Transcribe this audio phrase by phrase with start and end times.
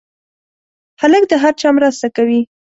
[1.01, 2.41] هلک د هر چا مرسته کوي.